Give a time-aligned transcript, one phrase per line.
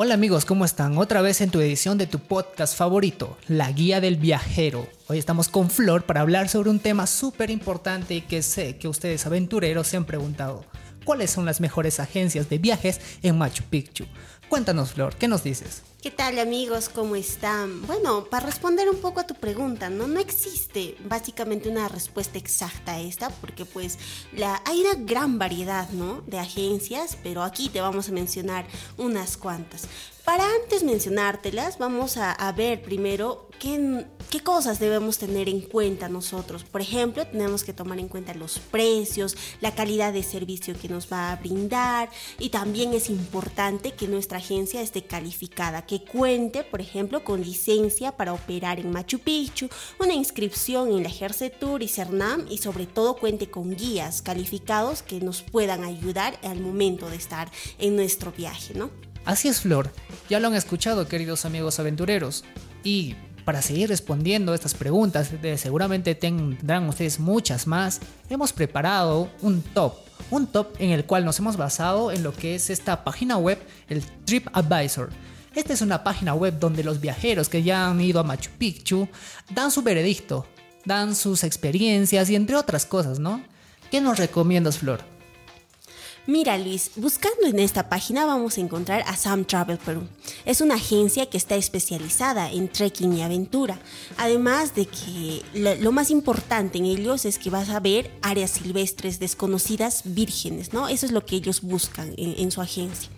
[0.00, 0.96] Hola amigos, ¿cómo están?
[0.96, 4.86] Otra vez en tu edición de tu podcast favorito, La Guía del Viajero.
[5.08, 8.86] Hoy estamos con Flor para hablar sobre un tema súper importante y que sé que
[8.86, 10.64] ustedes aventureros se han preguntado.
[11.04, 14.04] ¿Cuáles son las mejores agencias de viajes en Machu Picchu?
[14.48, 15.82] Cuéntanos Flor, ¿qué nos dices?
[16.00, 16.88] ¿Qué tal amigos?
[16.88, 17.86] ¿Cómo están?
[17.86, 22.92] Bueno, para responder un poco a tu pregunta, no, no existe básicamente una respuesta exacta
[22.92, 23.98] a esta, porque pues
[24.32, 26.22] la, hay una gran variedad ¿no?
[26.22, 28.64] de agencias, pero aquí te vamos a mencionar
[28.96, 29.86] unas cuantas.
[30.28, 34.04] Para antes mencionártelas, vamos a, ver primero qué,
[34.44, 36.64] cosas debemos tener en cuenta nosotros.
[36.64, 41.10] Por ejemplo, tenemos que tomar en cuenta los precios, la calidad de servicio que nos
[41.10, 46.82] va a brindar y también es importante que nuestra agencia esté calificada, que cuente, por
[46.82, 52.44] ejemplo, con licencia para operar en Machu Picchu, una inscripción en la Tour y Cernam
[52.50, 57.50] y sobre todo cuente con guías calificados que nos puedan ayudar al momento de estar
[57.78, 59.07] en nuestro viaje, ¿no?
[59.24, 59.90] Así es, Flor.
[60.28, 62.44] Ya lo han escuchado, queridos amigos aventureros.
[62.82, 63.14] Y
[63.48, 67.98] para seguir respondiendo estas preguntas, seguramente tendrán ustedes muchas más,
[68.28, 69.94] hemos preparado un top.
[70.30, 73.58] Un top en el cual nos hemos basado en lo que es esta página web,
[73.88, 75.08] el TripAdvisor.
[75.54, 79.08] Esta es una página web donde los viajeros que ya han ido a Machu Picchu
[79.48, 80.46] dan su veredicto,
[80.84, 83.42] dan sus experiencias y entre otras cosas, ¿no?
[83.90, 85.00] ¿Qué nos recomiendas, Flor?
[86.28, 90.02] Mira Luis, buscando en esta página vamos a encontrar a Sam Travel Perú.
[90.44, 93.78] Es una agencia que está especializada en trekking y aventura.
[94.18, 99.18] Además de que lo, más importante en ellos es que vas a ver áreas silvestres
[99.18, 100.88] desconocidas vírgenes, ¿no?
[100.88, 103.08] Eso es lo que ellos buscan en su agencia.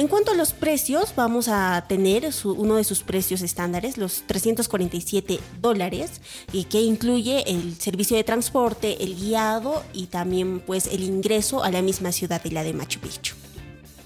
[0.00, 5.38] En cuanto a los precios, vamos a tener uno de sus precios estándares, los 347
[5.60, 6.22] dólares,
[6.54, 11.70] y que incluye el servicio de transporte, el guiado y también pues el ingreso a
[11.70, 13.34] la misma ciudad de la de Machu Picchu.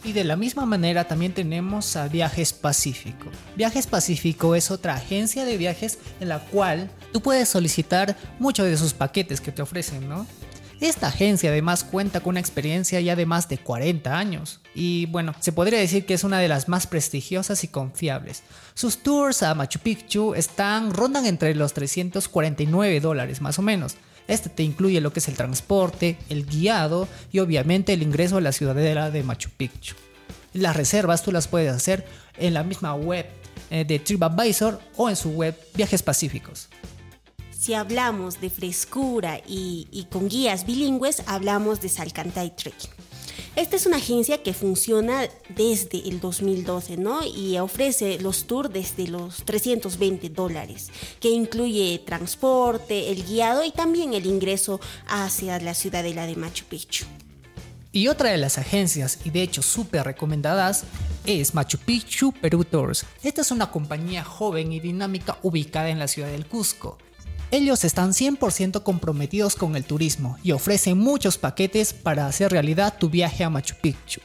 [0.03, 3.31] Y de la misma manera también tenemos a Viajes Pacífico.
[3.55, 8.77] Viajes Pacífico es otra agencia de viajes en la cual tú puedes solicitar muchos de
[8.77, 10.27] sus paquetes que te ofrecen, ¿no?
[10.81, 15.35] Esta agencia además cuenta con una experiencia ya de más de 40 años y bueno,
[15.39, 18.43] se podría decir que es una de las más prestigiosas y confiables.
[18.75, 23.97] Sus tours a Machu Picchu están rondan entre los 349 dólares más o menos.
[24.27, 28.41] Este te incluye lo que es el transporte, el guiado y obviamente el ingreso a
[28.41, 29.95] la ciudadela de Machu Picchu.
[30.55, 32.07] Las reservas tú las puedes hacer
[32.37, 33.27] en la misma web
[33.71, 36.69] eh, de TripAdvisor o en su web Viajes Pacíficos.
[37.65, 42.91] Si hablamos de frescura y, con guías bilingües, hablamos de Salcantay Trekking.
[43.57, 47.25] Esta es una agencia que funciona desde el 2012, ¿no?
[47.25, 54.13] Y ofrece los tours desde los 320 dólares, que incluye transporte, el guiado y también
[54.13, 57.07] el ingreso hacia la ciudadela de Machu Picchu.
[57.93, 60.85] Y otra de las agencias, y de hecho súper recomendadas,
[61.25, 63.07] es Machu Picchu Perú Tours.
[63.23, 66.99] Esta es una compañía joven y dinámica ubicada en la ciudad del Cusco.
[67.55, 73.09] Ellos están 100% comprometidos con el turismo y ofrecen muchos paquetes para hacer realidad tu
[73.09, 74.21] viaje a Machu Picchu.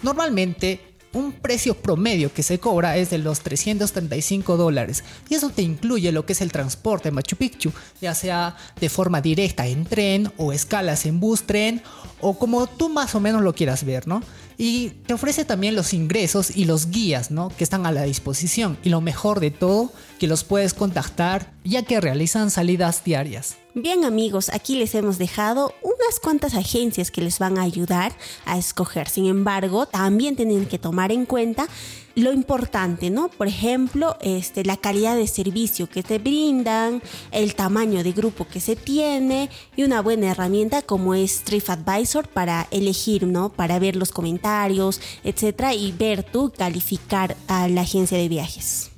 [0.00, 5.62] Normalmente, un precio promedio que se cobra es de los 335 dólares y eso te
[5.62, 10.32] incluye lo que es el transporte Machu Picchu, ya sea de forma directa en tren
[10.36, 11.82] o escalas en bus tren
[12.20, 14.22] o como tú más o menos lo quieras ver, ¿no?
[14.58, 17.50] Y te ofrece también los ingresos y los guías, ¿no?
[17.50, 18.78] Que están a la disposición.
[18.82, 23.56] Y lo mejor de todo, que los puedes contactar ya que realizan salidas diarias.
[23.78, 28.16] Bien amigos, aquí les hemos dejado unas cuantas agencias que les van a ayudar
[28.46, 29.06] a escoger.
[29.06, 31.68] Sin embargo, también tienen que tomar en cuenta
[32.14, 33.28] lo importante, ¿no?
[33.28, 38.60] Por ejemplo, este, la calidad de servicio que te brindan, el tamaño de grupo que
[38.60, 43.52] se tiene y una buena herramienta como es TripAdvisor para elegir, ¿no?
[43.52, 48.95] Para ver los comentarios, etcétera, y ver tú calificar a la agencia de viajes.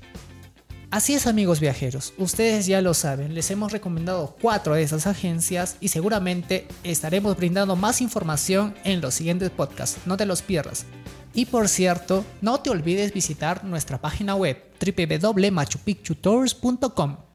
[0.91, 5.77] Así es amigos viajeros, ustedes ya lo saben, les hemos recomendado cuatro de esas agencias
[5.81, 10.87] y seguramente estaremos brindando más información en los siguientes podcasts, no te los pierdas.
[11.35, 17.28] Y por cierto, no te olvides visitar nuestra página web www.machupicchutours.com